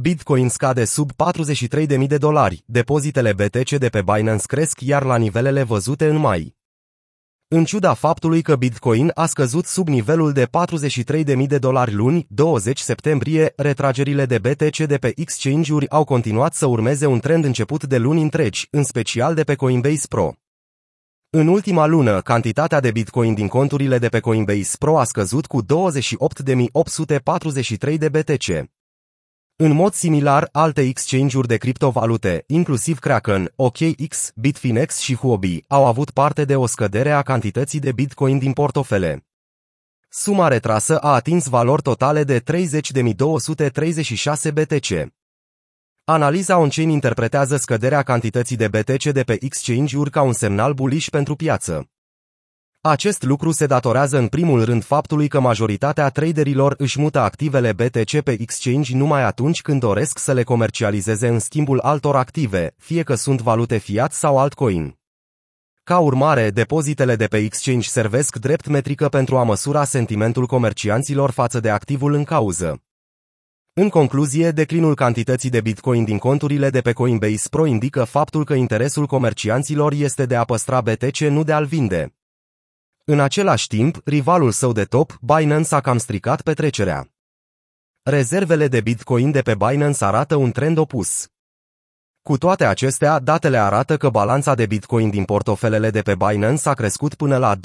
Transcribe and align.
Bitcoin 0.00 0.48
scade 0.48 0.84
sub 0.84 1.10
43.000 1.12 2.06
de 2.06 2.18
dolari, 2.18 2.62
depozitele 2.66 3.32
BTC 3.32 3.70
de 3.70 3.88
pe 3.88 4.02
Binance 4.02 4.46
cresc 4.46 4.80
iar 4.80 5.02
la 5.02 5.16
nivelele 5.16 5.62
văzute 5.62 6.06
în 6.06 6.16
mai. 6.16 6.56
În 7.48 7.64
ciuda 7.64 7.94
faptului 7.94 8.42
că 8.42 8.56
Bitcoin 8.56 9.10
a 9.14 9.26
scăzut 9.26 9.66
sub 9.66 9.88
nivelul 9.88 10.32
de 10.32 10.46
43.000 10.46 11.46
de 11.46 11.58
dolari 11.58 11.92
luni, 11.92 12.26
20 12.28 12.78
septembrie, 12.78 13.52
retragerile 13.56 14.26
de 14.26 14.38
BTC 14.38 14.76
de 14.76 14.96
pe 14.96 15.12
exchange-uri 15.16 15.90
au 15.90 16.04
continuat 16.04 16.54
să 16.54 16.66
urmeze 16.66 17.06
un 17.06 17.20
trend 17.20 17.44
început 17.44 17.84
de 17.84 17.98
luni 17.98 18.22
întregi, 18.22 18.68
în 18.70 18.84
special 18.84 19.34
de 19.34 19.42
pe 19.42 19.54
Coinbase 19.54 20.06
Pro. 20.08 20.32
În 21.30 21.48
ultima 21.48 21.86
lună, 21.86 22.20
cantitatea 22.20 22.80
de 22.80 22.90
Bitcoin 22.90 23.34
din 23.34 23.48
conturile 23.48 23.98
de 23.98 24.08
pe 24.08 24.20
Coinbase 24.20 24.76
Pro 24.78 24.98
a 24.98 25.04
scăzut 25.04 25.46
cu 25.46 25.62
28.843 25.62 25.66
de 27.98 28.08
BTC. 28.08 28.72
În 29.56 29.72
mod 29.72 29.92
similar, 29.92 30.48
alte 30.52 30.80
exchange-uri 30.80 31.46
de 31.46 31.56
criptovalute, 31.56 32.44
inclusiv 32.46 32.98
Kraken, 32.98 33.52
OKX, 33.56 34.32
Bitfinex 34.34 34.98
și 34.98 35.16
Huobi, 35.16 35.64
au 35.68 35.86
avut 35.86 36.10
parte 36.10 36.44
de 36.44 36.56
o 36.56 36.66
scădere 36.66 37.10
a 37.10 37.22
cantității 37.22 37.80
de 37.80 37.92
Bitcoin 37.92 38.38
din 38.38 38.52
portofele. 38.52 39.26
Suma 40.08 40.48
retrasă 40.48 40.98
a 40.98 41.14
atins 41.14 41.46
valori 41.46 41.82
totale 41.82 42.24
de 42.24 42.40
30.236 42.40 42.44
BTC. 44.52 45.12
Analiza 46.04 46.58
on-chain 46.58 46.88
interpretează 46.88 47.56
scăderea 47.56 48.02
cantității 48.02 48.56
de 48.56 48.68
BTC 48.68 49.04
de 49.04 49.22
pe 49.22 49.36
exchange-uri 49.40 50.10
ca 50.10 50.22
un 50.22 50.32
semnal 50.32 50.72
bullish 50.72 51.08
pentru 51.10 51.36
piață. 51.36 51.88
Acest 52.86 53.22
lucru 53.22 53.50
se 53.50 53.66
datorează 53.66 54.18
în 54.18 54.28
primul 54.28 54.64
rând 54.64 54.84
faptului 54.84 55.28
că 55.28 55.40
majoritatea 55.40 56.08
traderilor 56.08 56.74
își 56.78 57.00
mută 57.00 57.18
activele 57.18 57.72
BTC 57.72 58.20
pe 58.20 58.36
exchange 58.40 58.96
numai 58.96 59.22
atunci 59.22 59.62
când 59.62 59.80
doresc 59.80 60.18
să 60.18 60.32
le 60.32 60.42
comercializeze 60.42 61.28
în 61.28 61.38
schimbul 61.38 61.78
altor 61.80 62.16
active, 62.16 62.74
fie 62.78 63.02
că 63.02 63.14
sunt 63.14 63.40
valute 63.40 63.76
fiat 63.76 64.12
sau 64.12 64.38
altcoin. 64.38 64.98
Ca 65.84 65.98
urmare, 65.98 66.50
depozitele 66.50 67.16
de 67.16 67.26
pe 67.26 67.36
exchange 67.36 67.88
servesc 67.88 68.36
drept 68.36 68.66
metrică 68.66 69.08
pentru 69.08 69.36
a 69.36 69.42
măsura 69.42 69.84
sentimentul 69.84 70.46
comercianților 70.46 71.30
față 71.30 71.60
de 71.60 71.70
activul 71.70 72.12
în 72.12 72.24
cauză. 72.24 72.82
În 73.72 73.88
concluzie, 73.88 74.50
declinul 74.50 74.94
cantității 74.94 75.50
de 75.50 75.60
Bitcoin 75.60 76.04
din 76.04 76.18
conturile 76.18 76.70
de 76.70 76.80
pe 76.80 76.92
Coinbase 76.92 77.48
Pro 77.50 77.66
indică 77.66 78.04
faptul 78.04 78.44
că 78.44 78.54
interesul 78.54 79.06
comercianților 79.06 79.92
este 79.92 80.26
de 80.26 80.36
a 80.36 80.44
păstra 80.44 80.80
BTC, 80.80 81.18
nu 81.18 81.42
de 81.42 81.52
a-l 81.52 81.64
vinde. 81.64 82.14
În 83.06 83.20
același 83.20 83.66
timp, 83.66 84.00
rivalul 84.04 84.50
său 84.50 84.72
de 84.72 84.84
top, 84.84 85.18
Binance 85.20 85.74
a 85.74 85.80
cam 85.80 85.98
stricat 85.98 86.42
petrecerea. 86.42 87.08
Rezervele 88.02 88.68
de 88.68 88.80
Bitcoin 88.80 89.30
de 89.30 89.40
pe 89.40 89.54
Binance 89.54 90.04
arată 90.04 90.36
un 90.36 90.50
trend 90.50 90.78
opus. 90.78 91.26
Cu 92.22 92.38
toate 92.38 92.64
acestea, 92.64 93.18
datele 93.18 93.58
arată 93.58 93.96
că 93.96 94.08
balanța 94.08 94.54
de 94.54 94.66
Bitcoin 94.66 95.10
din 95.10 95.24
portofelele 95.24 95.90
de 95.90 96.00
pe 96.02 96.14
Binance 96.14 96.68
a 96.68 96.72
crescut 96.72 97.14
până 97.14 97.36
la 97.36 97.54
29.717 97.56 97.60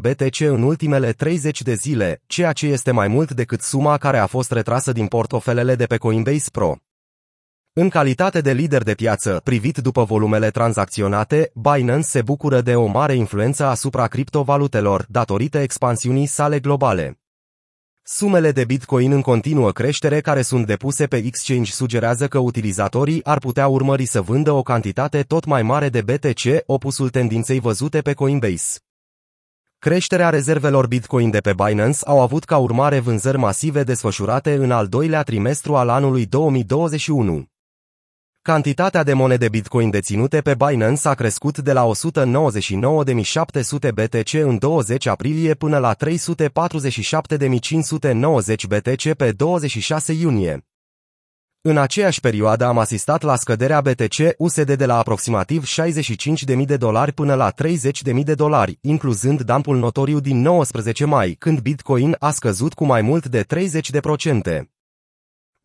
BTC 0.00 0.40
în 0.40 0.62
ultimele 0.62 1.12
30 1.12 1.62
de 1.62 1.74
zile, 1.74 2.22
ceea 2.26 2.52
ce 2.52 2.66
este 2.66 2.90
mai 2.90 3.08
mult 3.08 3.30
decât 3.30 3.60
suma 3.60 3.98
care 3.98 4.18
a 4.18 4.26
fost 4.26 4.52
retrasă 4.52 4.92
din 4.92 5.06
portofelele 5.06 5.74
de 5.74 5.86
pe 5.86 5.96
Coinbase 5.96 6.48
Pro. 6.52 6.76
În 7.74 7.88
calitate 7.88 8.40
de 8.40 8.52
lider 8.52 8.82
de 8.82 8.94
piață, 8.94 9.40
privit 9.44 9.78
după 9.78 10.04
volumele 10.04 10.50
tranzacționate, 10.50 11.50
Binance 11.54 12.06
se 12.06 12.22
bucură 12.22 12.60
de 12.60 12.74
o 12.74 12.86
mare 12.86 13.14
influență 13.14 13.64
asupra 13.64 14.06
criptovalutelor, 14.06 15.06
datorită 15.08 15.58
expansiunii 15.58 16.26
sale 16.26 16.60
globale. 16.60 17.20
Sumele 18.02 18.52
de 18.52 18.64
Bitcoin 18.64 19.12
în 19.12 19.20
continuă 19.20 19.70
creștere 19.70 20.20
care 20.20 20.42
sunt 20.42 20.66
depuse 20.66 21.06
pe 21.06 21.16
exchange 21.16 21.70
sugerează 21.70 22.28
că 22.28 22.38
utilizatorii 22.38 23.24
ar 23.24 23.38
putea 23.38 23.68
urmări 23.68 24.04
să 24.04 24.20
vândă 24.20 24.52
o 24.52 24.62
cantitate 24.62 25.22
tot 25.22 25.44
mai 25.44 25.62
mare 25.62 25.88
de 25.88 26.02
BTC, 26.02 26.62
opusul 26.66 27.08
tendinței 27.08 27.60
văzute 27.60 28.00
pe 28.00 28.12
Coinbase. 28.12 28.78
Creșterea 29.78 30.30
rezervelor 30.30 30.86
Bitcoin 30.86 31.30
de 31.30 31.40
pe 31.40 31.52
Binance 31.52 31.98
au 32.04 32.20
avut 32.20 32.44
ca 32.44 32.56
urmare 32.56 32.98
vânzări 32.98 33.38
masive 33.38 33.82
desfășurate 33.82 34.54
în 34.54 34.70
al 34.70 34.86
doilea 34.86 35.22
trimestru 35.22 35.76
al 35.76 35.88
anului 35.88 36.26
2021. 36.26 37.50
Cantitatea 38.44 39.02
de 39.02 39.12
monede 39.12 39.48
Bitcoin 39.48 39.90
deținute 39.90 40.40
pe 40.40 40.54
Binance 40.54 41.08
a 41.08 41.14
crescut 41.14 41.58
de 41.58 41.72
la 41.72 41.90
199.700 41.90 41.90
BTC 43.94 44.32
în 44.32 44.58
20 44.58 45.06
aprilie 45.06 45.54
până 45.54 45.78
la 45.78 45.94
347.590 45.94 46.00
BTC 48.68 49.14
pe 49.16 49.32
26 49.32 50.12
iunie. 50.12 50.66
În 51.60 51.78
aceeași 51.78 52.20
perioadă 52.20 52.64
am 52.64 52.78
asistat 52.78 53.22
la 53.22 53.36
scăderea 53.36 53.80
BTC 53.80 54.34
USD 54.36 54.72
de 54.72 54.86
la 54.86 54.98
aproximativ 54.98 55.64
65.000 55.64 56.64
de 56.64 56.76
dolari 56.76 57.12
până 57.12 57.34
la 57.34 57.52
30.000 57.52 58.22
de 58.24 58.34
dolari, 58.34 58.78
incluzând 58.80 59.42
dampul 59.42 59.76
notoriu 59.76 60.20
din 60.20 60.40
19 60.40 61.04
mai, 61.04 61.36
când 61.38 61.60
Bitcoin 61.60 62.16
a 62.18 62.30
scăzut 62.30 62.74
cu 62.74 62.84
mai 62.84 63.02
mult 63.02 63.26
de 63.26 63.44
30%. 63.44 64.72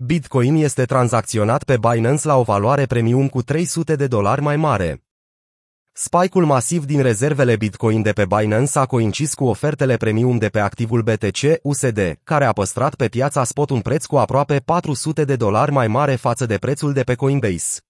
Bitcoin 0.06 0.56
este 0.56 0.86
tranzacționat 0.86 1.64
pe 1.64 1.78
Binance 1.78 2.28
la 2.28 2.38
o 2.38 2.44
valoare 2.44 2.86
premium 2.86 3.28
cu 3.28 3.42
300 3.42 3.96
de 3.96 4.08
dolari 4.08 4.42
mai 4.42 4.56
mare. 4.56 5.04
Spike-ul 5.92 6.46
masiv 6.46 6.86
din 6.86 7.02
rezervele 7.02 7.56
Bitcoin 7.56 8.02
de 8.02 8.12
pe 8.12 8.26
Binance 8.26 8.80
a 8.80 8.86
coincis 8.86 9.34
cu 9.34 9.46
ofertele 9.46 9.98
premium 9.98 10.38
de 10.38 10.48
pe 10.48 10.60
activul 10.60 11.02
BTC 11.02 11.60
USD, 11.62 12.20
care 12.24 12.46
a 12.46 12.52
păstrat 12.52 12.96
pe 12.96 13.08
piața 13.08 13.44
spot 13.44 13.70
un 13.70 13.82
preț 13.82 14.06
cu 14.06 14.18
aproape 14.18 14.60
400 14.60 15.26
de 15.26 15.36
dolari 15.36 15.72
mai 15.72 15.88
mare 15.88 16.16
față 16.16 16.46
de 16.46 16.58
prețul 16.58 16.94
de 16.94 17.04
pe 17.04 17.16
Coinbase. 17.16 17.87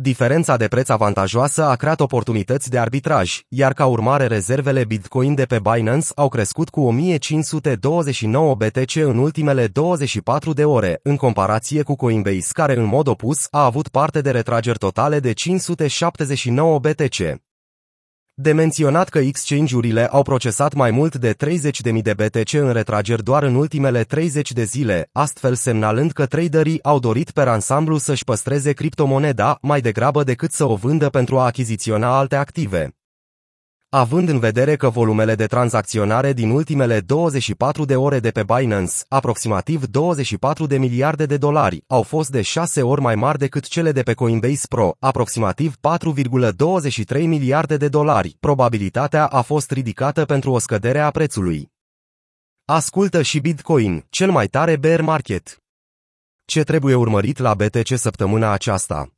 Diferența 0.00 0.56
de 0.56 0.68
preț 0.68 0.88
avantajoasă 0.88 1.64
a 1.64 1.74
creat 1.74 2.00
oportunități 2.00 2.70
de 2.70 2.78
arbitraj, 2.78 3.40
iar 3.48 3.72
ca 3.72 3.86
urmare 3.86 4.26
rezervele 4.26 4.84
Bitcoin 4.84 5.34
de 5.34 5.44
pe 5.44 5.58
Binance 5.72 6.06
au 6.14 6.28
crescut 6.28 6.68
cu 6.68 6.80
1529 6.80 8.54
BTC 8.54 8.94
în 8.94 9.18
ultimele 9.18 9.66
24 9.66 10.52
de 10.52 10.64
ore, 10.64 11.00
în 11.02 11.16
comparație 11.16 11.82
cu 11.82 11.96
Coinbase 11.96 12.48
care 12.52 12.76
în 12.76 12.84
mod 12.84 13.06
opus 13.06 13.46
a 13.50 13.64
avut 13.64 13.88
parte 13.88 14.20
de 14.20 14.30
retrageri 14.30 14.78
totale 14.78 15.20
de 15.20 15.32
579 15.32 16.78
BTC. 16.78 17.47
De 18.40 18.52
menționat 18.52 19.08
că 19.08 19.18
exchange-urile 19.18 20.06
au 20.06 20.22
procesat 20.22 20.74
mai 20.74 20.90
mult 20.90 21.16
de 21.16 21.34
30.000 21.34 22.02
de 22.02 22.14
BTC 22.14 22.52
în 22.52 22.72
retrageri 22.72 23.22
doar 23.22 23.42
în 23.42 23.54
ultimele 23.54 24.02
30 24.02 24.52
de 24.52 24.64
zile, 24.64 25.08
astfel 25.12 25.54
semnalând 25.54 26.12
că 26.12 26.26
traderii 26.26 26.82
au 26.82 26.98
dorit 26.98 27.30
per 27.30 27.48
ansamblu 27.48 27.96
să-și 27.96 28.24
păstreze 28.24 28.72
criptomoneda 28.72 29.58
mai 29.62 29.80
degrabă 29.80 30.24
decât 30.24 30.52
să 30.52 30.68
o 30.68 30.74
vândă 30.74 31.08
pentru 31.08 31.38
a 31.38 31.44
achiziționa 31.44 32.18
alte 32.18 32.36
active. 32.36 32.97
Având 33.90 34.28
în 34.28 34.38
vedere 34.38 34.76
că 34.76 34.88
volumele 34.88 35.34
de 35.34 35.46
tranzacționare 35.46 36.32
din 36.32 36.50
ultimele 36.50 37.00
24 37.00 37.84
de 37.84 37.96
ore 37.96 38.20
de 38.20 38.30
pe 38.30 38.42
Binance, 38.42 38.92
aproximativ 39.08 39.86
24 39.86 40.66
de 40.66 40.78
miliarde 40.78 41.26
de 41.26 41.36
dolari, 41.36 41.84
au 41.86 42.02
fost 42.02 42.30
de 42.30 42.42
6 42.42 42.82
ori 42.82 43.00
mai 43.00 43.14
mari 43.14 43.38
decât 43.38 43.66
cele 43.66 43.92
de 43.92 44.02
pe 44.02 44.14
Coinbase 44.14 44.66
Pro, 44.68 44.96
aproximativ 44.98 45.74
4,23 45.74 47.22
miliarde 47.24 47.76
de 47.76 47.88
dolari, 47.88 48.36
probabilitatea 48.40 49.26
a 49.26 49.40
fost 49.40 49.70
ridicată 49.70 50.24
pentru 50.24 50.50
o 50.50 50.58
scădere 50.58 51.00
a 51.00 51.10
prețului. 51.10 51.72
Ascultă 52.64 53.22
și 53.22 53.40
Bitcoin, 53.40 54.06
cel 54.10 54.30
mai 54.30 54.46
tare 54.46 54.76
bear 54.76 55.00
market. 55.00 55.62
Ce 56.44 56.62
trebuie 56.62 56.94
urmărit 56.94 57.38
la 57.38 57.54
BTC 57.54 57.96
săptămâna 57.96 58.52
aceasta? 58.52 59.17